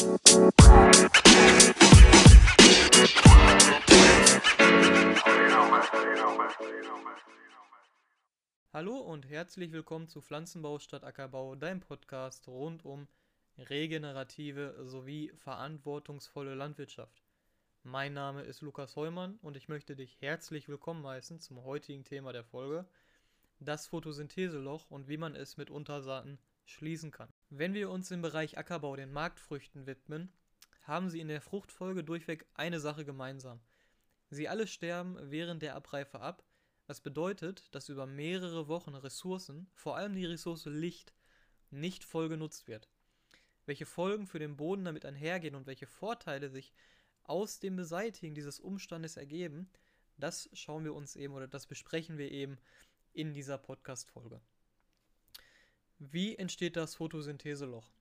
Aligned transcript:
Hallo 0.00 0.16
und 8.96 9.28
herzlich 9.28 9.72
willkommen 9.72 10.08
zu 10.08 10.22
Pflanzenbau 10.22 10.78
statt 10.78 11.04
Ackerbau, 11.04 11.54
dein 11.54 11.80
Podcast 11.80 12.48
rund 12.48 12.86
um 12.86 13.08
regenerative 13.58 14.86
sowie 14.86 15.32
verantwortungsvolle 15.36 16.54
Landwirtschaft. 16.54 17.22
Mein 17.82 18.14
Name 18.14 18.40
ist 18.40 18.62
Lukas 18.62 18.96
Heumann 18.96 19.38
und 19.42 19.58
ich 19.58 19.68
möchte 19.68 19.96
dich 19.96 20.16
herzlich 20.22 20.70
willkommen 20.70 21.06
heißen 21.06 21.40
zum 21.40 21.62
heutigen 21.64 22.04
Thema 22.04 22.32
der 22.32 22.44
Folge, 22.44 22.86
das 23.58 23.86
Photosyntheseloch 23.86 24.90
und 24.90 25.08
wie 25.08 25.18
man 25.18 25.36
es 25.36 25.58
mit 25.58 25.68
Untersaaten 25.68 26.38
schließen 26.70 27.10
kann. 27.10 27.32
Wenn 27.48 27.74
wir 27.74 27.90
uns 27.90 28.10
im 28.10 28.22
Bereich 28.22 28.58
Ackerbau 28.58 28.96
den 28.96 29.12
Marktfrüchten 29.12 29.86
widmen, 29.86 30.32
haben 30.82 31.10
sie 31.10 31.20
in 31.20 31.28
der 31.28 31.40
Fruchtfolge 31.40 32.04
durchweg 32.04 32.46
eine 32.54 32.80
Sache 32.80 33.04
gemeinsam. 33.04 33.60
Sie 34.30 34.48
alle 34.48 34.66
sterben 34.66 35.16
während 35.30 35.62
der 35.62 35.74
Abreife 35.74 36.20
ab, 36.20 36.44
was 36.86 37.00
bedeutet, 37.00 37.72
dass 37.74 37.88
über 37.88 38.06
mehrere 38.06 38.68
Wochen 38.68 38.94
Ressourcen, 38.94 39.70
vor 39.74 39.96
allem 39.96 40.14
die 40.14 40.26
Ressource 40.26 40.66
Licht, 40.66 41.14
nicht 41.70 42.04
voll 42.04 42.28
genutzt 42.28 42.66
wird. 42.66 42.88
Welche 43.66 43.86
Folgen 43.86 44.26
für 44.26 44.38
den 44.38 44.56
Boden 44.56 44.84
damit 44.84 45.04
einhergehen 45.04 45.54
und 45.54 45.66
welche 45.66 45.86
Vorteile 45.86 46.50
sich 46.50 46.72
aus 47.22 47.60
dem 47.60 47.76
Beseitigen 47.76 48.34
dieses 48.34 48.58
Umstandes 48.58 49.16
ergeben, 49.16 49.70
das 50.16 50.50
schauen 50.52 50.84
wir 50.84 50.94
uns 50.94 51.16
eben 51.16 51.34
oder 51.34 51.46
das 51.46 51.66
besprechen 51.66 52.18
wir 52.18 52.30
eben 52.30 52.58
in 53.12 53.32
dieser 53.32 53.58
Podcast-Folge. 53.58 54.40
Wie 56.02 56.34
entsteht 56.34 56.76
das 56.76 56.94
Photosyntheseloch? 56.94 57.92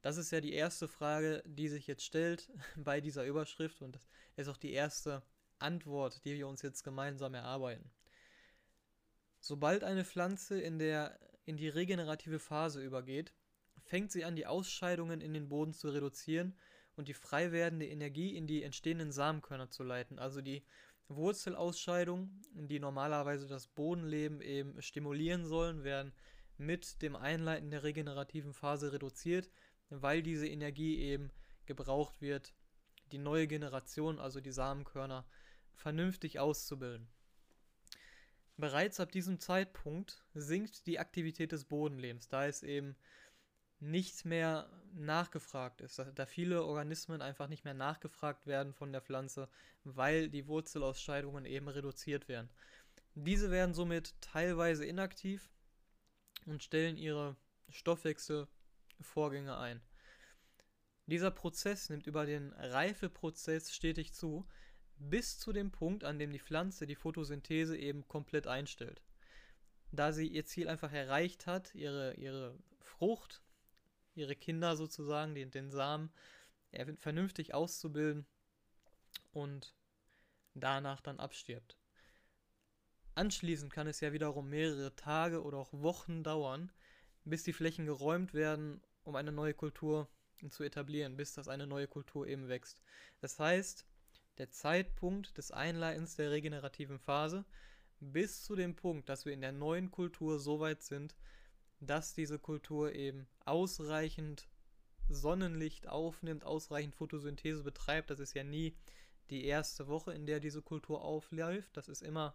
Das 0.00 0.16
ist 0.16 0.30
ja 0.30 0.40
die 0.40 0.54
erste 0.54 0.88
Frage, 0.88 1.42
die 1.44 1.68
sich 1.68 1.86
jetzt 1.86 2.02
stellt 2.02 2.50
bei 2.76 3.02
dieser 3.02 3.26
Überschrift 3.26 3.82
und 3.82 3.94
das 3.94 4.08
ist 4.36 4.48
auch 4.48 4.56
die 4.56 4.72
erste 4.72 5.22
Antwort, 5.58 6.24
die 6.24 6.34
wir 6.34 6.48
uns 6.48 6.62
jetzt 6.62 6.82
gemeinsam 6.82 7.34
erarbeiten. 7.34 7.90
Sobald 9.38 9.84
eine 9.84 10.06
Pflanze 10.06 10.58
in, 10.62 10.78
der, 10.78 11.18
in 11.44 11.58
die 11.58 11.68
regenerative 11.68 12.38
Phase 12.38 12.82
übergeht, 12.82 13.34
fängt 13.82 14.12
sie 14.12 14.24
an, 14.24 14.34
die 14.34 14.46
Ausscheidungen 14.46 15.20
in 15.20 15.34
den 15.34 15.50
Boden 15.50 15.74
zu 15.74 15.90
reduzieren 15.90 16.56
und 16.96 17.06
die 17.06 17.14
frei 17.14 17.52
werdende 17.52 17.86
Energie 17.86 18.34
in 18.34 18.46
die 18.46 18.62
entstehenden 18.62 19.12
Samenkörner 19.12 19.68
zu 19.68 19.82
leiten. 19.82 20.18
Also 20.18 20.40
die 20.40 20.64
Wurzelausscheidungen, 21.08 22.40
die 22.54 22.80
normalerweise 22.80 23.46
das 23.46 23.66
Bodenleben 23.66 24.40
eben 24.40 24.80
stimulieren 24.80 25.44
sollen, 25.44 25.84
werden 25.84 26.14
mit 26.66 27.02
dem 27.02 27.16
Einleiten 27.16 27.70
der 27.70 27.82
regenerativen 27.82 28.54
Phase 28.54 28.92
reduziert, 28.92 29.50
weil 29.90 30.22
diese 30.22 30.48
Energie 30.48 30.98
eben 30.98 31.30
gebraucht 31.66 32.20
wird, 32.20 32.52
die 33.12 33.18
neue 33.18 33.46
Generation, 33.46 34.18
also 34.18 34.40
die 34.40 34.52
Samenkörner, 34.52 35.26
vernünftig 35.74 36.38
auszubilden. 36.38 37.08
Bereits 38.56 39.00
ab 39.00 39.10
diesem 39.12 39.38
Zeitpunkt 39.40 40.24
sinkt 40.34 40.86
die 40.86 40.98
Aktivität 40.98 41.52
des 41.52 41.64
Bodenlebens, 41.64 42.28
da 42.28 42.46
es 42.46 42.62
eben 42.62 42.96
nicht 43.80 44.24
mehr 44.24 44.70
nachgefragt 44.94 45.80
ist, 45.80 46.00
da 46.14 46.26
viele 46.26 46.64
Organismen 46.64 47.20
einfach 47.20 47.48
nicht 47.48 47.64
mehr 47.64 47.74
nachgefragt 47.74 48.46
werden 48.46 48.72
von 48.72 48.92
der 48.92 49.00
Pflanze, 49.00 49.48
weil 49.82 50.28
die 50.28 50.46
Wurzelausscheidungen 50.46 51.44
eben 51.44 51.66
reduziert 51.68 52.28
werden. 52.28 52.48
Diese 53.14 53.50
werden 53.50 53.74
somit 53.74 54.14
teilweise 54.20 54.86
inaktiv 54.86 55.51
und 56.46 56.62
stellen 56.62 56.96
ihre 56.96 57.36
Stoffwechselvorgänge 57.68 59.56
ein. 59.56 59.80
Dieser 61.06 61.30
Prozess 61.30 61.90
nimmt 61.90 62.06
über 62.06 62.26
den 62.26 62.52
Reifeprozess 62.52 63.74
stetig 63.74 64.12
zu, 64.12 64.46
bis 64.96 65.38
zu 65.38 65.52
dem 65.52 65.70
Punkt, 65.72 66.04
an 66.04 66.18
dem 66.18 66.32
die 66.32 66.38
Pflanze 66.38 66.86
die 66.86 66.94
Photosynthese 66.94 67.76
eben 67.76 68.06
komplett 68.06 68.46
einstellt. 68.46 69.02
Da 69.90 70.12
sie 70.12 70.28
ihr 70.28 70.44
Ziel 70.44 70.68
einfach 70.68 70.92
erreicht 70.92 71.46
hat, 71.46 71.74
ihre, 71.74 72.14
ihre 72.14 72.56
Frucht 72.80 73.42
ihre 74.14 74.36
Kinder 74.36 74.76
sozusagen, 74.76 75.34
den, 75.34 75.50
den 75.50 75.70
Samen, 75.70 76.12
vernünftig 76.96 77.54
auszubilden 77.54 78.26
und 79.32 79.74
danach 80.54 81.00
dann 81.00 81.20
abstirbt. 81.20 81.76
Anschließend 83.14 83.72
kann 83.72 83.86
es 83.86 84.00
ja 84.00 84.12
wiederum 84.12 84.48
mehrere 84.48 84.94
Tage 84.96 85.42
oder 85.42 85.58
auch 85.58 85.72
Wochen 85.72 86.22
dauern, 86.22 86.72
bis 87.24 87.42
die 87.44 87.52
Flächen 87.52 87.86
geräumt 87.86 88.32
werden, 88.32 88.80
um 89.04 89.16
eine 89.16 89.32
neue 89.32 89.54
Kultur 89.54 90.08
zu 90.50 90.64
etablieren, 90.64 91.16
bis 91.16 91.34
das 91.34 91.48
eine 91.48 91.66
neue 91.66 91.86
Kultur 91.86 92.26
eben 92.26 92.48
wächst. 92.48 92.82
Das 93.20 93.38
heißt, 93.38 93.86
der 94.38 94.50
Zeitpunkt 94.50 95.36
des 95.36 95.50
Einleitens 95.50 96.16
der 96.16 96.30
regenerativen 96.30 96.98
Phase 96.98 97.44
bis 98.00 98.42
zu 98.42 98.56
dem 98.56 98.74
Punkt, 98.74 99.08
dass 99.08 99.24
wir 99.24 99.32
in 99.32 99.40
der 99.40 99.52
neuen 99.52 99.90
Kultur 99.90 100.38
so 100.38 100.58
weit 100.58 100.82
sind, 100.82 101.14
dass 101.80 102.14
diese 102.14 102.38
Kultur 102.38 102.92
eben 102.94 103.28
ausreichend 103.44 104.48
Sonnenlicht 105.08 105.86
aufnimmt, 105.88 106.44
ausreichend 106.44 106.94
Photosynthese 106.94 107.62
betreibt. 107.62 108.10
Das 108.10 108.20
ist 108.20 108.34
ja 108.34 108.44
nie 108.44 108.76
die 109.30 109.44
erste 109.44 109.88
Woche, 109.88 110.12
in 110.12 110.26
der 110.26 110.40
diese 110.40 110.62
Kultur 110.62 111.02
aufläuft. 111.02 111.76
Das 111.76 111.88
ist 111.88 112.02
immer 112.02 112.34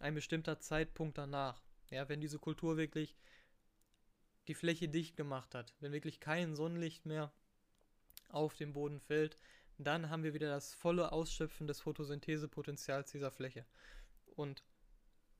ein 0.00 0.14
bestimmter 0.14 0.60
Zeitpunkt 0.60 1.18
danach. 1.18 1.62
Ja, 1.90 2.08
wenn 2.08 2.20
diese 2.20 2.38
Kultur 2.38 2.76
wirklich 2.76 3.16
die 4.46 4.54
Fläche 4.54 4.88
dicht 4.88 5.16
gemacht 5.16 5.54
hat, 5.54 5.74
wenn 5.80 5.92
wirklich 5.92 6.20
kein 6.20 6.54
Sonnenlicht 6.54 7.06
mehr 7.06 7.32
auf 8.30 8.54
den 8.54 8.72
Boden 8.72 9.00
fällt, 9.00 9.36
dann 9.78 10.10
haben 10.10 10.22
wir 10.22 10.34
wieder 10.34 10.48
das 10.48 10.74
volle 10.74 11.12
Ausschöpfen 11.12 11.66
des 11.66 11.80
Photosynthesepotenzials 11.80 13.12
dieser 13.12 13.30
Fläche. 13.30 13.64
Und 14.36 14.62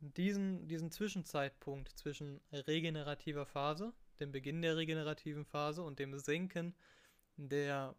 diesen, 0.01 0.69
diesen 0.69 0.91
Zwischenzeitpunkt 0.91 1.91
zwischen 1.99 2.41
regenerativer 2.53 3.47
Phase, 3.47 3.93
dem 4.21 4.31
Beginn 4.31 4.63
der 4.63 4.77
regenerativen 4.77 5.45
Phase 5.45 5.83
und 5.83 5.99
dem 5.99 6.17
Senken 6.19 6.75
der 7.37 7.97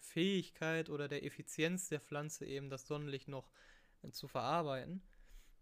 Fähigkeit 0.00 0.90
oder 0.90 1.08
der 1.08 1.24
Effizienz 1.24 1.88
der 1.88 2.00
Pflanze 2.00 2.46
eben 2.46 2.68
das 2.68 2.86
Sonnenlicht 2.86 3.28
noch 3.28 3.50
zu 4.10 4.28
verarbeiten 4.28 5.02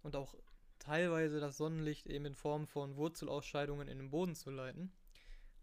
und 0.02 0.16
auch 0.16 0.34
teilweise 0.78 1.40
das 1.40 1.56
Sonnenlicht 1.56 2.06
eben 2.06 2.26
in 2.26 2.34
Form 2.34 2.66
von 2.66 2.96
Wurzelausscheidungen 2.96 3.88
in 3.88 3.98
den 3.98 4.10
Boden 4.10 4.34
zu 4.34 4.50
leiten, 4.50 4.92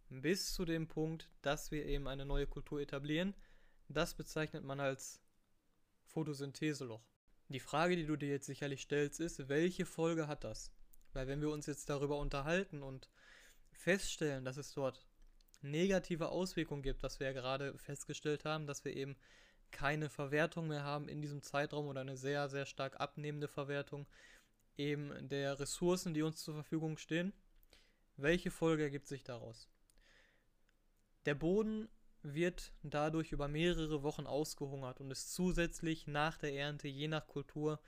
bis 0.09 0.53
zu 0.53 0.65
dem 0.65 0.87
Punkt, 0.87 1.29
dass 1.41 1.71
wir 1.71 1.85
eben 1.85 2.07
eine 2.07 2.25
neue 2.25 2.47
Kultur 2.47 2.81
etablieren. 2.81 3.35
Das 3.89 4.15
bezeichnet 4.15 4.63
man 4.63 4.79
als 4.79 5.21
Photosyntheseloch. 6.05 7.01
Die 7.49 7.59
Frage, 7.59 7.95
die 7.95 8.05
du 8.05 8.15
dir 8.15 8.29
jetzt 8.29 8.45
sicherlich 8.45 8.81
stellst, 8.81 9.19
ist, 9.19 9.49
welche 9.49 9.85
Folge 9.85 10.27
hat 10.27 10.43
das? 10.43 10.71
Weil 11.13 11.27
wenn 11.27 11.41
wir 11.41 11.49
uns 11.49 11.65
jetzt 11.65 11.89
darüber 11.89 12.17
unterhalten 12.19 12.83
und 12.83 13.09
feststellen, 13.71 14.45
dass 14.45 14.57
es 14.57 14.73
dort 14.73 15.07
negative 15.61 16.29
Auswirkungen 16.29 16.83
gibt, 16.83 17.03
was 17.03 17.19
wir 17.19 17.27
ja 17.27 17.33
gerade 17.33 17.77
festgestellt 17.77 18.45
haben, 18.45 18.67
dass 18.67 18.85
wir 18.85 18.95
eben 18.95 19.17
keine 19.71 20.09
Verwertung 20.09 20.67
mehr 20.67 20.83
haben 20.83 21.07
in 21.07 21.21
diesem 21.21 21.41
Zeitraum 21.41 21.87
oder 21.87 22.01
eine 22.01 22.17
sehr, 22.17 22.49
sehr 22.49 22.65
stark 22.65 22.99
abnehmende 22.99 23.47
Verwertung 23.47 24.07
eben 24.77 25.27
der 25.27 25.59
Ressourcen, 25.59 26.13
die 26.13 26.21
uns 26.21 26.43
zur 26.43 26.53
Verfügung 26.53 26.97
stehen. 26.97 27.33
Welche 28.17 28.51
Folge 28.51 28.83
ergibt 28.83 29.07
sich 29.07 29.23
daraus? 29.23 29.69
Der 31.25 31.35
Boden 31.35 31.89
wird 32.21 32.73
dadurch 32.83 33.31
über 33.31 33.47
mehrere 33.47 34.03
Wochen 34.03 34.25
ausgehungert 34.27 34.99
und 34.99 35.11
ist 35.11 35.33
zusätzlich 35.33 36.07
nach 36.07 36.37
der 36.37 36.53
Ernte 36.53 36.87
je 36.87 37.07
nach 37.07 37.27
Kultur 37.27 37.79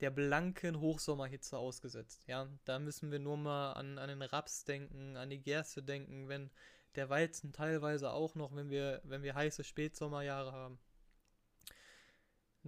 der 0.00 0.10
blanken 0.10 0.80
Hochsommerhitze 0.80 1.56
ausgesetzt. 1.56 2.22
Ja, 2.26 2.48
da 2.64 2.78
müssen 2.78 3.10
wir 3.10 3.18
nur 3.18 3.36
mal 3.36 3.72
an, 3.72 3.98
an 3.98 4.08
den 4.08 4.22
Raps 4.22 4.64
denken, 4.64 5.16
an 5.16 5.30
die 5.30 5.40
Gerste 5.40 5.82
denken, 5.82 6.28
wenn 6.28 6.50
der 6.96 7.08
Weizen 7.08 7.52
teilweise 7.52 8.10
auch 8.10 8.34
noch, 8.34 8.54
wenn 8.54 8.70
wir, 8.70 9.00
wenn 9.04 9.22
wir 9.22 9.34
heiße 9.34 9.64
Spätsommerjahre 9.64 10.52
haben. 10.52 10.78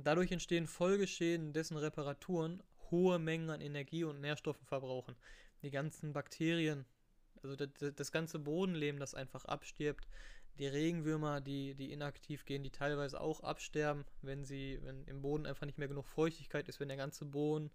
Dadurch 0.05 0.31
entstehen 0.31 0.67
Folgeschäden, 0.67 1.53
dessen 1.53 1.77
Reparaturen 1.77 2.63
hohe 2.91 3.19
Mengen 3.19 3.51
an 3.51 3.61
Energie 3.61 4.05
und 4.05 4.21
Nährstoffen 4.21 4.67
verbrauchen. 4.67 5.17
Die 5.63 5.71
ganzen 5.71 6.13
Bakterien, 6.13 6.85
also 7.43 7.57
das, 7.57 7.95
das 7.95 8.13
ganze 8.13 8.39
Bodenleben, 8.39 9.01
das 9.01 9.15
einfach 9.15 9.45
abstirbt, 9.45 10.07
die 10.59 10.67
Regenwürmer, 10.67 11.41
die, 11.41 11.75
die 11.75 11.93
inaktiv 11.93 12.45
gehen, 12.45 12.63
die 12.63 12.71
teilweise 12.71 13.21
auch 13.21 13.41
absterben, 13.41 14.05
wenn 14.23 14.45
sie, 14.45 14.79
wenn 14.83 15.05
im 15.05 15.23
Boden 15.23 15.47
einfach 15.47 15.67
nicht 15.67 15.79
mehr 15.79 15.89
genug 15.89 16.07
Feuchtigkeit 16.07 16.69
ist, 16.69 16.81
wenn 16.81 16.89
der 16.89 16.97
ganze 16.97 17.25
Boden 17.25 17.71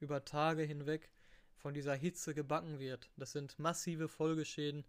über 0.00 0.24
Tage 0.24 0.62
hinweg 0.62 1.10
von 1.56 1.74
dieser 1.74 1.94
Hitze 1.94 2.34
gebacken 2.34 2.78
wird. 2.78 3.10
Das 3.16 3.32
sind 3.32 3.58
massive 3.58 4.08
Folgeschäden, 4.08 4.84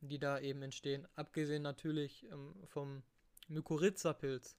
die 0.00 0.18
da 0.18 0.38
eben 0.38 0.62
entstehen. 0.62 1.06
Abgesehen 1.14 1.62
natürlich 1.62 2.26
ähm, 2.30 2.54
vom 2.66 3.02
Mykorrhiza-Pilz 3.48 4.56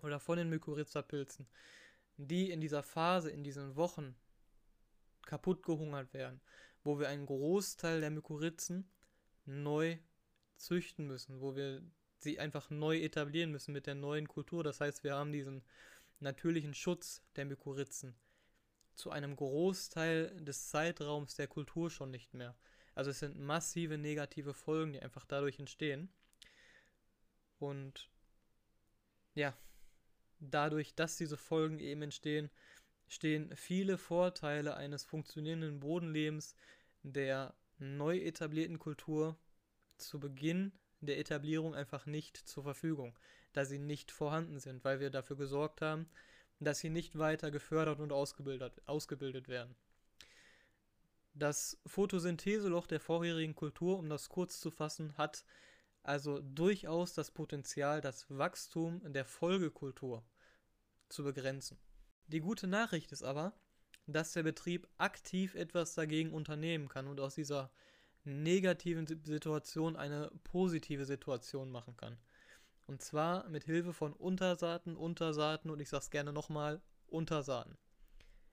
oder 0.00 0.18
von 0.20 0.38
den 0.38 0.48
Mykorrhiza-Pilzen, 0.48 1.46
die 2.16 2.50
in 2.50 2.60
dieser 2.60 2.82
Phase, 2.82 3.30
in 3.30 3.44
diesen 3.44 3.76
Wochen 3.76 4.14
kaputt 5.26 5.62
gehungert 5.62 6.12
werden, 6.14 6.40
wo 6.82 6.98
wir 6.98 7.08
einen 7.08 7.26
Großteil 7.26 8.00
der 8.00 8.10
Mykorrhizen 8.10 8.90
neu 9.44 9.98
züchten 10.56 11.06
müssen, 11.06 11.40
wo 11.40 11.56
wir 11.56 11.82
sie 12.18 12.38
einfach 12.38 12.70
neu 12.70 12.98
etablieren 12.98 13.50
müssen 13.50 13.72
mit 13.72 13.86
der 13.86 13.94
neuen 13.94 14.28
Kultur. 14.28 14.62
Das 14.62 14.80
heißt, 14.80 15.04
wir 15.04 15.14
haben 15.14 15.32
diesen 15.32 15.62
natürlichen 16.20 16.74
Schutz 16.74 17.22
der 17.36 17.44
Mykoritzen 17.44 18.14
zu 18.94 19.10
einem 19.10 19.36
Großteil 19.36 20.44
des 20.44 20.68
Zeitraums 20.68 21.34
der 21.34 21.48
Kultur 21.48 21.90
schon 21.90 22.10
nicht 22.10 22.34
mehr. 22.34 22.54
Also 22.94 23.10
es 23.10 23.20
sind 23.20 23.38
massive 23.38 23.98
negative 23.98 24.54
Folgen, 24.54 24.92
die 24.92 25.00
einfach 25.00 25.24
dadurch 25.24 25.58
entstehen. 25.58 26.12
Und 27.58 28.10
ja, 29.34 29.56
dadurch, 30.50 30.94
dass 30.94 31.16
diese 31.16 31.36
Folgen 31.36 31.78
eben 31.78 32.02
entstehen, 32.02 32.50
stehen 33.06 33.54
viele 33.54 33.98
Vorteile 33.98 34.76
eines 34.76 35.04
funktionierenden 35.04 35.80
Bodenlebens 35.80 36.54
der 37.02 37.54
neu 37.78 38.18
etablierten 38.18 38.78
Kultur 38.78 39.36
zu 39.98 40.20
Beginn 40.20 40.72
der 41.00 41.18
Etablierung 41.18 41.74
einfach 41.74 42.06
nicht 42.06 42.36
zur 42.36 42.62
Verfügung, 42.62 43.18
da 43.52 43.64
sie 43.64 43.78
nicht 43.78 44.10
vorhanden 44.10 44.58
sind, 44.60 44.84
weil 44.84 45.00
wir 45.00 45.10
dafür 45.10 45.36
gesorgt 45.36 45.82
haben, 45.82 46.08
dass 46.60 46.78
sie 46.78 46.90
nicht 46.90 47.18
weiter 47.18 47.50
gefördert 47.50 47.98
und 47.98 48.12
ausgebildet, 48.12 48.80
ausgebildet 48.86 49.48
werden. 49.48 49.74
Das 51.34 51.80
Photosyntheseloch 51.86 52.86
der 52.86 53.00
vorherigen 53.00 53.54
Kultur, 53.54 53.98
um 53.98 54.08
das 54.08 54.28
kurz 54.28 54.60
zu 54.60 54.70
fassen, 54.70 55.16
hat 55.16 55.44
also 56.02 56.40
durchaus 56.40 57.14
das 57.14 57.30
Potenzial, 57.30 58.00
das 58.00 58.26
Wachstum 58.28 59.00
der 59.12 59.24
Folgekultur 59.24 60.24
zu 61.12 61.24
begrenzen. 61.24 61.78
Die 62.26 62.40
gute 62.40 62.66
Nachricht 62.66 63.12
ist 63.12 63.22
aber, 63.22 63.52
dass 64.06 64.32
der 64.32 64.42
Betrieb 64.42 64.88
aktiv 64.98 65.54
etwas 65.54 65.94
dagegen 65.94 66.32
unternehmen 66.32 66.88
kann 66.88 67.06
und 67.06 67.20
aus 67.20 67.34
dieser 67.34 67.70
negativen 68.24 69.06
Situation 69.06 69.96
eine 69.96 70.30
positive 70.44 71.04
Situation 71.04 71.70
machen 71.70 71.96
kann. 71.96 72.18
Und 72.86 73.00
zwar 73.02 73.48
mit 73.48 73.64
Hilfe 73.64 73.92
von 73.92 74.12
Untersaaten, 74.12 74.96
Untersaaten 74.96 75.70
und 75.70 75.80
ich 75.80 75.88
sage 75.88 76.02
es 76.02 76.10
gerne 76.10 76.32
nochmal, 76.32 76.80
Untersaaten. 77.06 77.76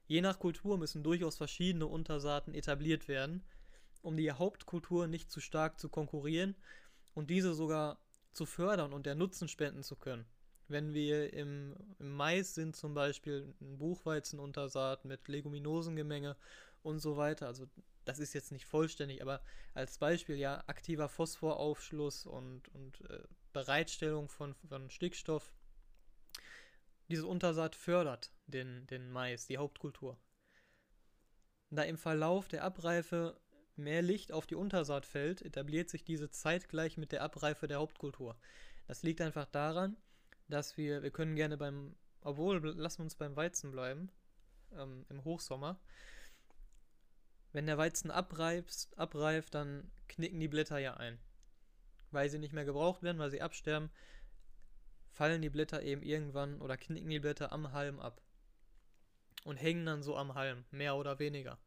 Je 0.06 0.22
nach 0.22 0.40
Kultur 0.40 0.78
müssen 0.78 1.04
durchaus 1.04 1.38
verschiedene 1.38 1.88
Untersaaten 1.88 2.54
etabliert 2.54 3.08
werden, 3.08 3.44
um 4.02 4.18
die 4.18 4.32
Hauptkultur 4.32 5.08
nicht 5.08 5.32
zu 5.32 5.40
stark 5.40 5.80
zu 5.80 5.90
konkurrieren 5.90 6.56
und 7.14 7.30
diese 7.30 7.54
sogar 7.54 8.00
zu 8.32 8.46
fördern 8.46 8.94
und 8.94 9.06
der 9.06 9.16
Nutzen 9.16 9.48
spenden 9.48 9.84
zu 9.84 9.96
können. 9.96 10.26
Wenn 10.70 10.94
wir 10.94 11.34
im, 11.34 11.76
im 12.00 12.16
Mais 12.16 12.54
sind 12.54 12.76
zum 12.76 12.94
Beispiel 12.94 13.54
ein 13.60 13.78
Buchweizenuntersaat 13.78 15.06
mit 15.06 15.28
Leguminosengemenge 15.28 16.36
und 16.84 17.00
so 17.00 17.18
weiter, 17.18 17.48
also 17.48 17.68
das 18.06 18.20
ist 18.20 18.34
jetzt 18.34 18.52
nicht 18.52 18.66
vollständig, 18.66 19.22
aber 19.22 19.42
als 19.74 19.98
Beispiel 19.98 20.36
ja 20.36 20.64
aktiver 20.68 21.10
Phosphoraufschluss 21.10 22.26
und, 22.26 22.70
und 22.70 23.02
äh, 23.10 23.24
Bereitstellung 23.54 24.30
von, 24.30 24.56
von 24.68 24.90
Stickstoff. 24.90 25.54
Diese 27.08 27.26
Untersaat 27.26 27.76
fördert 27.76 28.32
den, 28.48 28.86
den 28.88 29.12
Mais, 29.12 29.48
die 29.48 29.58
Hauptkultur. 29.58 30.18
Da 31.72 31.84
im 31.84 31.98
Verlauf 31.98 32.48
der 32.48 32.64
Abreife 32.64 33.40
mehr 33.76 34.02
Licht 34.02 34.32
auf 34.32 34.46
die 34.46 34.56
Untersaat 34.56 35.06
fällt, 35.06 35.42
etabliert 35.42 35.90
sich 35.90 36.04
diese 36.04 36.30
zeitgleich 36.30 36.98
mit 36.98 37.12
der 37.12 37.24
Abreife 37.24 37.68
der 37.68 37.80
Hauptkultur. 37.80 38.36
Das 38.88 39.04
liegt 39.04 39.22
einfach 39.22 39.46
daran, 39.46 39.98
dass 40.50 40.78
wir, 40.78 41.04
wir 41.04 41.12
können 41.12 41.36
gerne 41.36 41.58
beim, 41.58 41.96
obwohl, 42.22 42.58
lassen 42.76 43.00
wir 43.00 43.04
uns 43.06 43.16
beim 43.16 43.36
Weizen 43.36 43.72
bleiben, 43.72 44.12
ähm, 44.74 45.06
im 45.10 45.24
Hochsommer. 45.24 45.80
Wenn 47.52 47.66
der 47.66 47.78
Weizen 47.78 48.12
abreift, 48.12 48.90
abreift, 48.98 49.56
dann 49.56 49.92
knicken 50.08 50.40
die 50.40 50.48
Blätter 50.48 50.78
ja 50.78 50.96
ein. 50.96 51.20
Weil 52.12 52.30
sie 52.30 52.40
nicht 52.40 52.54
mehr 52.54 52.66
gebraucht 52.66 53.04
werden, 53.04 53.20
weil 53.20 53.32
sie 53.32 53.42
absterben, 53.42 53.90
fallen 55.12 55.42
die 55.42 55.50
Blätter 55.50 55.82
eben 55.84 56.04
irgendwann 56.04 56.62
oder 56.62 56.78
knicken 56.78 57.10
die 57.10 57.20
Blätter 57.20 57.52
am 57.52 57.72
Halm 57.72 58.00
ab. 58.00 58.22
Und 59.46 59.58
hängen 59.58 59.86
dann 59.86 60.04
so 60.04 60.18
am 60.18 60.36
Halm, 60.36 60.66
mehr 60.72 60.96
oder 60.96 61.20
weniger. 61.20 61.60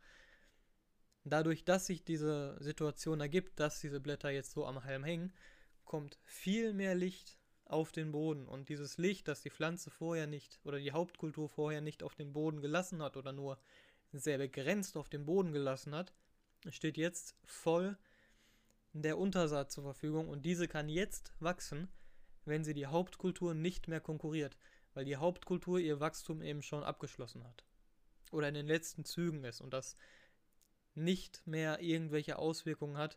Dadurch, 1.24 1.64
dass 1.64 1.86
sich 1.86 2.04
diese 2.04 2.56
Situation 2.60 3.20
ergibt, 3.20 3.58
dass 3.60 3.80
diese 3.80 4.00
Blätter 4.00 4.30
jetzt 4.30 4.52
so 4.52 4.66
am 4.66 4.84
Halm 4.84 5.04
hängen, 5.04 5.32
kommt 5.84 6.18
viel 6.24 6.72
mehr 6.72 6.94
Licht 6.94 7.38
auf 7.72 7.92
den 7.92 8.12
Boden. 8.12 8.46
Und 8.46 8.68
dieses 8.68 8.98
Licht, 8.98 9.28
das 9.28 9.42
die 9.42 9.50
Pflanze 9.50 9.90
vorher 9.90 10.26
nicht 10.26 10.60
oder 10.64 10.78
die 10.78 10.92
Hauptkultur 10.92 11.48
vorher 11.48 11.80
nicht 11.80 12.02
auf 12.02 12.14
den 12.14 12.32
Boden 12.32 12.60
gelassen 12.60 13.02
hat 13.02 13.16
oder 13.16 13.32
nur 13.32 13.58
sehr 14.12 14.38
begrenzt 14.38 14.96
auf 14.96 15.08
dem 15.08 15.24
Boden 15.24 15.52
gelassen 15.52 15.94
hat, 15.94 16.12
steht 16.68 16.96
jetzt 16.96 17.34
voll 17.44 17.96
der 18.92 19.18
Untersaat 19.18 19.72
zur 19.72 19.84
Verfügung 19.84 20.28
und 20.28 20.44
diese 20.44 20.68
kann 20.68 20.88
jetzt 20.88 21.32
wachsen, 21.40 21.88
wenn 22.44 22.62
sie 22.62 22.74
die 22.74 22.86
Hauptkultur 22.86 23.54
nicht 23.54 23.88
mehr 23.88 24.00
konkurriert, 24.00 24.58
weil 24.92 25.06
die 25.06 25.16
Hauptkultur 25.16 25.78
ihr 25.78 26.00
Wachstum 26.00 26.42
eben 26.42 26.62
schon 26.62 26.84
abgeschlossen 26.84 27.44
hat 27.44 27.64
oder 28.32 28.48
in 28.48 28.54
den 28.54 28.66
letzten 28.66 29.04
Zügen 29.04 29.44
ist 29.44 29.60
und 29.60 29.72
das 29.72 29.96
nicht 30.94 31.46
mehr 31.46 31.80
irgendwelche 31.80 32.38
Auswirkungen 32.38 32.98
hat, 32.98 33.16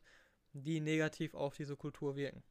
die 0.54 0.80
negativ 0.80 1.34
auf 1.34 1.56
diese 1.56 1.75
Kultur 1.75 2.16
wirken. 2.16 2.42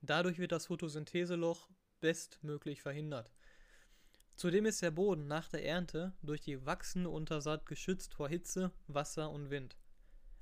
Dadurch 0.00 0.38
wird 0.38 0.52
das 0.52 0.66
Photosyntheseloch 0.66 1.68
bestmöglich 2.00 2.82
verhindert. 2.82 3.32
Zudem 4.36 4.66
ist 4.66 4.82
der 4.82 4.92
Boden 4.92 5.26
nach 5.26 5.48
der 5.48 5.64
Ernte 5.64 6.12
durch 6.22 6.40
die 6.40 6.64
wachsende 6.64 7.10
Untersaat 7.10 7.66
geschützt 7.66 8.14
vor 8.14 8.28
Hitze, 8.28 8.70
Wasser 8.86 9.30
und 9.30 9.50
Wind. 9.50 9.76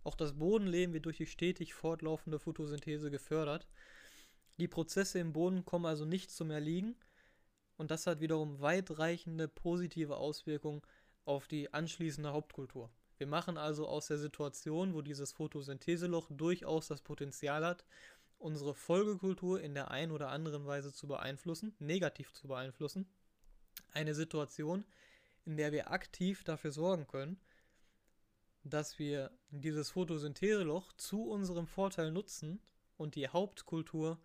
Auch 0.04 0.14
das 0.14 0.38
Bodenleben 0.38 0.92
wird 0.92 1.06
durch 1.06 1.16
die 1.16 1.26
stetig 1.26 1.72
fortlaufende 1.72 2.38
Photosynthese 2.38 3.10
gefördert. 3.10 3.66
Die 4.58 4.68
Prozesse 4.68 5.18
im 5.18 5.32
Boden 5.32 5.64
kommen 5.64 5.86
also 5.86 6.04
nicht 6.04 6.30
zum 6.30 6.50
Erliegen 6.50 6.94
und 7.76 7.90
das 7.90 8.06
hat 8.06 8.20
wiederum 8.20 8.60
weitreichende 8.60 9.48
positive 9.48 10.16
Auswirkungen 10.16 10.82
auf 11.24 11.48
die 11.48 11.72
anschließende 11.72 12.32
Hauptkultur. 12.32 12.90
Wir 13.18 13.26
machen 13.26 13.56
also 13.56 13.88
aus 13.88 14.08
der 14.08 14.18
Situation, 14.18 14.94
wo 14.94 15.00
dieses 15.00 15.32
Photosyntheseloch 15.32 16.28
durchaus 16.30 16.88
das 16.88 17.00
Potenzial 17.00 17.64
hat, 17.64 17.84
unsere 18.38 18.74
Folgekultur 18.74 19.60
in 19.60 19.74
der 19.74 19.90
einen 19.90 20.12
oder 20.12 20.28
anderen 20.28 20.66
Weise 20.66 20.92
zu 20.92 21.06
beeinflussen, 21.06 21.74
negativ 21.78 22.32
zu 22.32 22.48
beeinflussen, 22.48 23.08
eine 23.92 24.14
Situation, 24.14 24.84
in 25.44 25.56
der 25.56 25.72
wir 25.72 25.90
aktiv 25.90 26.44
dafür 26.44 26.72
sorgen 26.72 27.06
können, 27.06 27.40
dass 28.64 28.98
wir 28.98 29.30
dieses 29.50 29.90
Photosyntheseloch 29.90 30.92
zu 30.94 31.24
unserem 31.28 31.66
Vorteil 31.66 32.10
nutzen 32.10 32.60
und 32.96 33.14
die 33.14 33.28
Hauptkultur, 33.28 34.20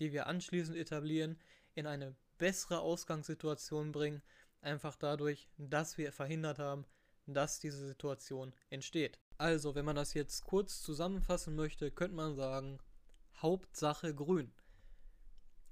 die 0.00 0.12
wir 0.12 0.26
anschließend 0.26 0.76
etablieren, 0.76 1.38
in 1.74 1.86
eine 1.86 2.16
bessere 2.38 2.80
Ausgangssituation 2.80 3.92
bringen, 3.92 4.22
einfach 4.60 4.96
dadurch, 4.96 5.48
dass 5.58 5.98
wir 5.98 6.12
verhindert 6.12 6.58
haben, 6.58 6.86
dass 7.26 7.60
diese 7.60 7.86
Situation 7.86 8.52
entsteht. 8.70 9.18
Also, 9.38 9.74
wenn 9.74 9.84
man 9.84 9.96
das 9.96 10.14
jetzt 10.14 10.44
kurz 10.44 10.82
zusammenfassen 10.82 11.54
möchte, 11.54 11.90
könnte 11.90 12.16
man 12.16 12.34
sagen, 12.34 12.78
Hauptsache 13.42 14.14
grün. 14.14 14.52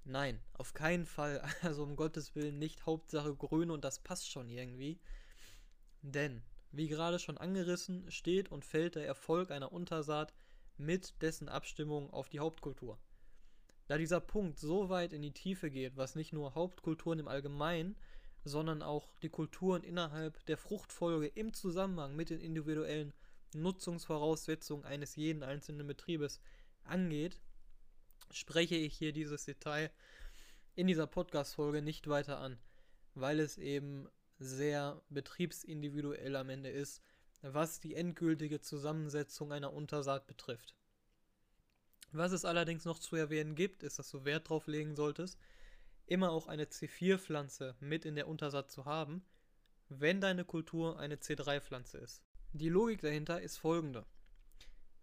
Nein, 0.05 0.41
auf 0.55 0.75
keinen 0.75 1.07
Fall. 1.07 1.43
Also 1.63 1.85
um 1.85 1.97
Gottes 1.97 2.35
Willen 2.35 2.59
nicht 2.59 2.87
Hauptsache 2.87 3.35
grün 3.35 3.71
und 3.71 3.85
das 3.85 4.01
passt 4.01 4.31
schon 4.31 4.49
irgendwie. 4.49 4.99
Denn, 6.03 6.43
wie 6.73 6.89
gerade 6.89 7.19
schon 7.19 7.39
angerissen, 7.39 8.11
steht 8.11 8.51
und 8.51 8.65
fällt 8.65 8.97
der 8.97 9.07
Erfolg 9.07 9.51
einer 9.51 9.73
Untersaat 9.73 10.33
mit 10.79 11.21
dessen 11.23 11.49
Abstimmung 11.49 12.11
auf 12.11 12.29
die 12.29 12.41
Hauptkultur. 12.41 12.99
Da 13.87 13.99
dieser 13.99 14.21
Punkt 14.21 14.59
so 14.59 14.89
weit 14.89 15.13
in 15.13 15.23
die 15.23 15.33
Tiefe 15.33 15.71
geht, 15.71 15.97
was 15.97 16.15
nicht 16.15 16.33
nur 16.33 16.55
Hauptkulturen 16.55 17.19
im 17.19 17.29
Allgemeinen, 17.29 17.97
sondern 18.45 18.83
auch 18.83 19.17
die 19.23 19.29
Kulturen 19.29 19.83
innerhalb 19.83 20.45
der 20.47 20.57
Fruchtfolge 20.57 21.27
im 21.27 21.53
Zusammenhang 21.53 22.17
mit 22.17 22.31
den 22.31 22.41
individuellen 22.41 23.13
Nutzungsvoraussetzungen 23.55 24.85
eines 24.85 25.17
jeden 25.17 25.43
einzelnen 25.43 25.87
Betriebes 25.87 26.41
angeht, 26.85 27.41
spreche 28.31 28.77
ich 28.77 28.97
hier 28.97 29.13
dieses 29.13 29.45
Detail 29.45 29.91
in 30.75 30.87
dieser 30.87 31.07
Podcast-Folge 31.07 31.83
nicht 31.83 32.09
weiter 32.09 32.39
an, 32.39 32.59
weil 33.15 33.41
es 33.41 33.59
eben 33.59 34.09
sehr 34.39 35.03
betriebsindividuell 35.11 36.37
am 36.37 36.49
Ende 36.49 36.71
ist, 36.71 37.03
was 37.43 37.81
die 37.81 37.95
endgültige 37.95 38.61
Zusammensetzung 38.61 39.53
einer 39.53 39.73
Untersaat 39.73 40.27
betrifft. 40.27 40.75
Was 42.13 42.33
es 42.33 42.45
allerdings 42.45 42.85
noch 42.85 42.99
zu 42.99 43.17
erwähnen 43.17 43.55
gibt, 43.55 43.83
ist, 43.83 43.99
dass 43.99 44.11
du 44.11 44.25
Wert 44.25 44.47
darauf 44.47 44.67
legen 44.67 44.97
solltest, 44.97 45.39
immer 46.07 46.33
auch 46.33 46.49
eine 46.49 46.65
C4-Pflanze 46.65 47.77
mit 47.81 48.05
in 48.05 48.17
der 48.17 48.27
Untersaat 48.27 48.71
zu 48.71 48.85
haben, 48.85 49.25
wenn 49.89 50.21
deine 50.21 50.45
Kultur 50.45 50.99
eine 50.99 51.17
C3-Pflanze 51.17 51.99
ist. 51.99 52.23
Die 52.53 52.69
Logik 52.69 53.01
dahinter 53.01 53.41
ist 53.41 53.59
folgende. 53.59 54.05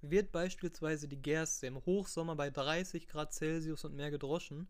Wird 0.10 0.32
beispielsweise 0.32 1.08
die 1.08 1.22
Gerste 1.22 1.68
im 1.68 1.84
Hochsommer 1.86 2.36
bei 2.36 2.50
30 2.50 3.08
Grad 3.08 3.34
Celsius 3.34 3.84
und 3.84 3.96
mehr 3.96 4.12
gedroschen, 4.12 4.68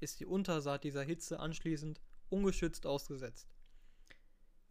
ist 0.00 0.18
die 0.18 0.26
Untersaat 0.26 0.84
dieser 0.84 1.02
Hitze 1.02 1.38
anschließend 1.38 2.00
ungeschützt 2.30 2.86
ausgesetzt. 2.86 3.48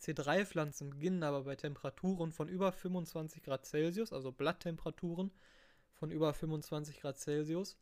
C3-Pflanzen 0.01 0.89
beginnen 0.89 1.23
aber 1.23 1.43
bei 1.43 1.55
Temperaturen 1.55 2.31
von 2.31 2.49
über 2.49 2.71
25 2.71 3.43
Grad 3.43 3.65
Celsius, 3.65 4.11
also 4.11 4.31
Blatttemperaturen 4.31 5.31
von 5.93 6.11
über 6.11 6.33
25 6.33 6.99
Grad 6.99 7.19
Celsius, 7.19 7.77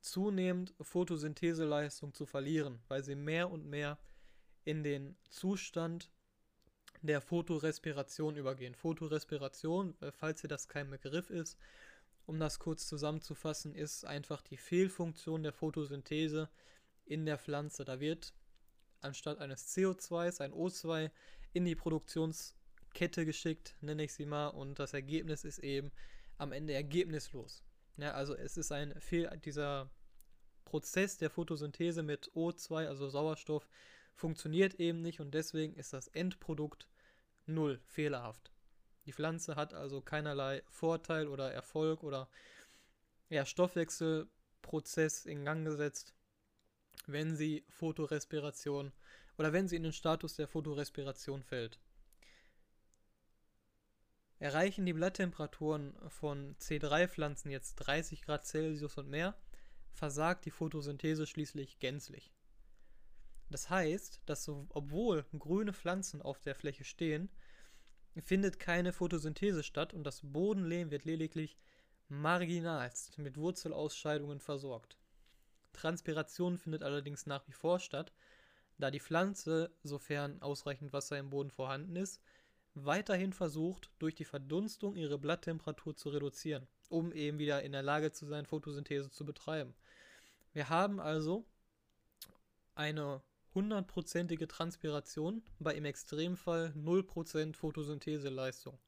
zunehmend 0.00 0.74
Photosyntheseleistung 0.80 2.14
zu 2.14 2.26
verlieren, 2.26 2.80
weil 2.88 3.02
sie 3.02 3.16
mehr 3.16 3.50
und 3.50 3.66
mehr 3.66 3.98
in 4.64 4.82
den 4.82 5.16
Zustand 5.30 6.10
der 7.02 7.20
Photorespiration 7.20 8.36
übergehen. 8.36 8.74
Photorespiration, 8.74 9.94
äh, 10.00 10.12
falls 10.12 10.42
ihr 10.42 10.48
das 10.48 10.68
kein 10.68 10.90
Begriff 10.90 11.30
ist, 11.30 11.58
um 12.26 12.38
das 12.38 12.58
kurz 12.58 12.86
zusammenzufassen, 12.86 13.74
ist 13.74 14.04
einfach 14.04 14.42
die 14.42 14.56
Fehlfunktion 14.56 15.42
der 15.42 15.52
Photosynthese 15.52 16.48
in 17.06 17.24
der 17.24 17.38
Pflanze. 17.38 17.84
Da 17.84 18.00
wird 18.00 18.34
anstatt 19.00 19.38
eines 19.38 19.74
CO2s 19.74 20.40
ein 20.40 20.52
O2 20.52 21.10
in 21.52 21.64
die 21.64 21.76
Produktionskette 21.76 23.24
geschickt, 23.24 23.76
nenne 23.80 24.04
ich 24.04 24.12
sie 24.12 24.26
mal, 24.26 24.48
und 24.48 24.78
das 24.78 24.92
Ergebnis 24.92 25.44
ist 25.44 25.58
eben 25.60 25.90
am 26.36 26.52
Ende 26.52 26.74
ergebnislos. 26.74 27.64
Ja, 27.96 28.12
also 28.12 28.34
es 28.34 28.56
ist 28.56 28.72
ein 28.72 29.00
Fehl, 29.00 29.30
dieser 29.44 29.90
Prozess 30.64 31.16
der 31.16 31.30
Photosynthese 31.30 32.02
mit 32.02 32.30
O2, 32.32 32.86
also 32.86 33.08
Sauerstoff, 33.08 33.68
funktioniert 34.18 34.74
eben 34.74 35.00
nicht 35.00 35.20
und 35.20 35.32
deswegen 35.32 35.74
ist 35.74 35.92
das 35.92 36.08
Endprodukt 36.08 36.88
null, 37.46 37.80
fehlerhaft. 37.86 38.50
Die 39.06 39.12
Pflanze 39.12 39.54
hat 39.54 39.72
also 39.74 40.00
keinerlei 40.00 40.62
Vorteil 40.68 41.28
oder 41.28 41.52
Erfolg 41.52 42.02
oder 42.02 42.28
ja, 43.30 43.46
Stoffwechselprozess 43.46 45.24
in 45.24 45.44
Gang 45.44 45.64
gesetzt, 45.64 46.14
wenn 47.06 47.36
sie 47.36 47.64
Photorespiration 47.68 48.92
oder 49.38 49.52
wenn 49.52 49.68
sie 49.68 49.76
in 49.76 49.84
den 49.84 49.92
Status 49.92 50.34
der 50.34 50.48
Photorespiration 50.48 51.44
fällt. 51.44 51.78
Erreichen 54.40 54.84
die 54.84 54.92
Blatttemperaturen 54.92 55.94
von 56.08 56.56
C3-Pflanzen 56.56 57.50
jetzt 57.50 57.76
30 57.76 58.22
Grad 58.22 58.46
Celsius 58.46 58.98
und 58.98 59.08
mehr, 59.08 59.36
versagt 59.92 60.44
die 60.44 60.50
Photosynthese 60.50 61.26
schließlich 61.26 61.78
gänzlich. 61.78 62.32
Das 63.50 63.70
heißt, 63.70 64.20
dass 64.26 64.44
so, 64.44 64.66
obwohl 64.70 65.24
grüne 65.38 65.72
Pflanzen 65.72 66.20
auf 66.20 66.40
der 66.40 66.54
Fläche 66.54 66.84
stehen, 66.84 67.30
findet 68.16 68.58
keine 68.58 68.92
Photosynthese 68.92 69.62
statt 69.62 69.94
und 69.94 70.04
das 70.04 70.20
Bodenlehm 70.22 70.90
wird 70.90 71.04
lediglich 71.04 71.56
marginalst 72.08 73.18
mit 73.18 73.36
Wurzelausscheidungen 73.36 74.40
versorgt. 74.40 74.98
Transpiration 75.72 76.58
findet 76.58 76.82
allerdings 76.82 77.26
nach 77.26 77.46
wie 77.46 77.52
vor 77.52 77.78
statt, 77.78 78.12
da 78.78 78.90
die 78.90 79.00
Pflanze, 79.00 79.70
sofern 79.82 80.40
ausreichend 80.42 80.92
Wasser 80.92 81.18
im 81.18 81.30
Boden 81.30 81.50
vorhanden 81.50 81.96
ist, 81.96 82.20
weiterhin 82.74 83.32
versucht, 83.32 83.90
durch 83.98 84.14
die 84.14 84.24
Verdunstung 84.24 84.96
ihre 84.96 85.18
Blatttemperatur 85.18 85.96
zu 85.96 86.10
reduzieren, 86.10 86.66
um 86.88 87.12
eben 87.12 87.38
wieder 87.38 87.62
in 87.62 87.72
der 87.72 87.82
Lage 87.82 88.12
zu 88.12 88.26
sein, 88.26 88.46
Photosynthese 88.46 89.10
zu 89.10 89.24
betreiben. 89.24 89.74
Wir 90.52 90.68
haben 90.68 91.00
also 91.00 91.44
eine 92.74 93.20
hundertprozentige 93.58 94.46
Transpiration 94.46 95.42
bei 95.58 95.74
im 95.74 95.84
Extremfall 95.84 96.72
0% 96.76 97.56
Photosyntheseleistung. 97.56 98.78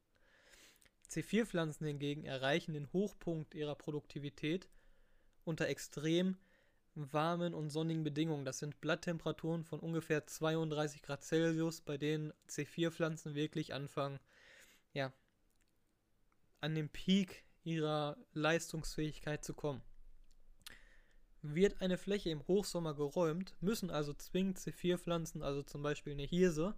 C4-Pflanzen 1.10 1.88
hingegen 1.88 2.24
erreichen 2.24 2.74
den 2.74 2.92
Hochpunkt 2.92 3.56
ihrer 3.56 3.74
Produktivität 3.74 4.68
unter 5.42 5.66
extrem 5.66 6.36
warmen 6.94 7.52
und 7.52 7.70
sonnigen 7.70 8.04
Bedingungen. 8.04 8.44
Das 8.44 8.60
sind 8.60 8.80
Blatttemperaturen 8.80 9.64
von 9.64 9.80
ungefähr 9.80 10.24
32 10.24 11.02
Grad 11.02 11.24
Celsius, 11.24 11.80
bei 11.80 11.98
denen 11.98 12.32
C4-Pflanzen 12.48 13.34
wirklich 13.34 13.74
anfangen, 13.74 14.20
ja, 14.92 15.12
an 16.60 16.76
den 16.76 16.90
Peak 16.90 17.42
ihrer 17.64 18.16
Leistungsfähigkeit 18.34 19.44
zu 19.44 19.52
kommen. 19.52 19.82
Wird 21.42 21.80
eine 21.80 21.96
Fläche 21.96 22.30
im 22.30 22.46
Hochsommer 22.46 22.94
geräumt, 22.94 23.54
müssen 23.60 23.90
also 23.90 24.12
zwingend 24.12 24.58
C4-Pflanzen, 24.58 25.42
also 25.42 25.62
zum 25.62 25.82
Beispiel 25.82 26.12
eine 26.12 26.24
Hirse, 26.24 26.74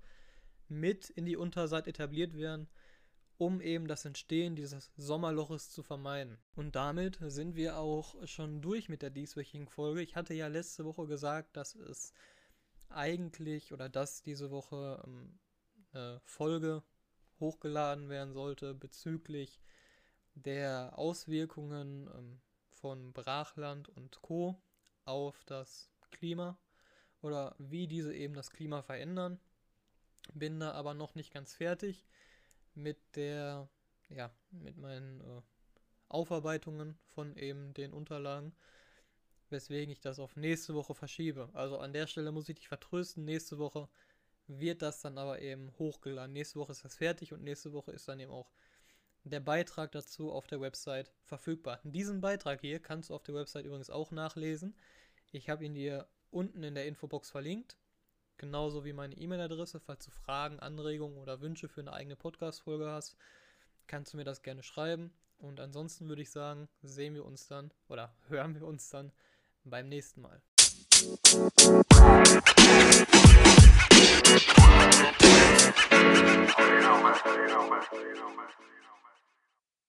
mit 0.68 1.10
in 1.10 1.26
die 1.26 1.36
Untersaat 1.36 1.86
etabliert 1.88 2.36
werden, 2.36 2.68
um 3.38 3.60
eben 3.60 3.88
das 3.88 4.04
Entstehen 4.04 4.54
dieses 4.54 4.92
Sommerloches 4.96 5.70
zu 5.70 5.82
vermeiden. 5.82 6.38
Und 6.54 6.76
damit 6.76 7.18
sind 7.20 7.56
wir 7.56 7.78
auch 7.78 8.14
schon 8.26 8.62
durch 8.62 8.88
mit 8.88 9.02
der 9.02 9.10
dieswöchigen 9.10 9.66
Folge. 9.66 10.00
Ich 10.00 10.14
hatte 10.14 10.34
ja 10.34 10.46
letzte 10.46 10.84
Woche 10.84 11.06
gesagt, 11.06 11.56
dass 11.56 11.74
es 11.74 12.12
eigentlich 12.88 13.72
oder 13.72 13.88
dass 13.88 14.22
diese 14.22 14.50
Woche 14.50 15.02
ähm, 15.04 15.38
eine 15.92 16.20
Folge 16.24 16.82
hochgeladen 17.40 18.08
werden 18.08 18.32
sollte 18.32 18.74
bezüglich 18.74 19.60
der 20.34 20.96
Auswirkungen 20.96 22.08
ähm, 22.14 22.40
von 22.82 23.12
Brachland 23.12 23.88
und 23.88 24.20
Co. 24.22 24.60
auf 25.04 25.44
das 25.44 25.88
Klima 26.10 26.58
oder 27.22 27.54
wie 27.58 27.86
diese 27.86 28.14
eben 28.14 28.34
das 28.34 28.50
Klima 28.50 28.82
verändern. 28.82 29.40
Bin 30.34 30.58
da 30.60 30.72
aber 30.72 30.92
noch 30.92 31.14
nicht 31.14 31.32
ganz 31.32 31.54
fertig 31.54 32.04
mit 32.74 32.98
der, 33.14 33.68
ja, 34.08 34.34
mit 34.50 34.76
meinen 34.76 35.20
äh, 35.20 35.42
Aufarbeitungen 36.08 36.98
von 37.14 37.36
eben 37.36 37.72
den 37.72 37.92
Unterlagen, 37.92 38.52
weswegen 39.48 39.92
ich 39.92 40.00
das 40.00 40.18
auf 40.18 40.36
nächste 40.36 40.74
Woche 40.74 40.94
verschiebe. 40.94 41.50
Also 41.52 41.78
an 41.78 41.92
der 41.92 42.08
Stelle 42.08 42.32
muss 42.32 42.48
ich 42.48 42.56
dich 42.56 42.68
vertrösten, 42.68 43.24
nächste 43.24 43.58
Woche 43.58 43.88
wird 44.48 44.82
das 44.82 45.00
dann 45.00 45.18
aber 45.18 45.40
eben 45.40 45.72
hochgeladen. 45.78 46.32
Nächste 46.32 46.58
Woche 46.58 46.72
ist 46.72 46.84
das 46.84 46.96
fertig 46.96 47.32
und 47.32 47.44
nächste 47.44 47.72
Woche 47.72 47.92
ist 47.92 48.08
dann 48.08 48.18
eben 48.18 48.32
auch 48.32 48.50
der 49.24 49.40
Beitrag 49.40 49.92
dazu 49.92 50.32
auf 50.32 50.46
der 50.46 50.60
Website 50.60 51.12
verfügbar. 51.24 51.80
Diesen 51.84 52.20
Beitrag 52.20 52.60
hier 52.60 52.80
kannst 52.80 53.10
du 53.10 53.14
auf 53.14 53.22
der 53.22 53.34
Website 53.34 53.64
übrigens 53.64 53.90
auch 53.90 54.10
nachlesen. 54.10 54.74
Ich 55.30 55.48
habe 55.48 55.64
ihn 55.64 55.74
dir 55.74 56.06
unten 56.30 56.62
in 56.62 56.74
der 56.74 56.86
Infobox 56.86 57.30
verlinkt, 57.30 57.76
genauso 58.36 58.84
wie 58.84 58.92
meine 58.92 59.16
E-Mail-Adresse. 59.16 59.80
Falls 59.80 60.04
du 60.04 60.10
Fragen, 60.10 60.58
Anregungen 60.60 61.18
oder 61.18 61.40
Wünsche 61.40 61.68
für 61.68 61.80
eine 61.80 61.92
eigene 61.92 62.16
Podcast-Folge 62.16 62.90
hast, 62.90 63.16
kannst 63.86 64.12
du 64.12 64.16
mir 64.16 64.24
das 64.24 64.42
gerne 64.42 64.62
schreiben. 64.62 65.12
Und 65.38 65.60
ansonsten 65.60 66.08
würde 66.08 66.22
ich 66.22 66.30
sagen, 66.30 66.68
sehen 66.82 67.14
wir 67.14 67.24
uns 67.24 67.46
dann 67.46 67.72
oder 67.88 68.14
hören 68.28 68.54
wir 68.54 68.66
uns 68.66 68.90
dann 68.90 69.12
beim 69.64 69.88
nächsten 69.88 70.20
Mal. 70.20 70.42
you 78.02 78.14
know, 78.14 78.34
man. 78.36 78.46